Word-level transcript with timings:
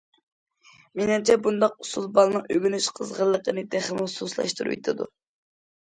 مېنىڭچە 0.99 1.35
بۇنداق 1.49 1.77
ئۇسۇل 1.85 2.09
بالىنىڭ 2.17 2.47
ئۆگىنىش 2.57 2.91
قىزغىنلىقىنى 2.99 3.69
تېخىمۇ 3.77 4.13
سۇسلاشتۇرۇۋېتىدۇ. 4.19 5.15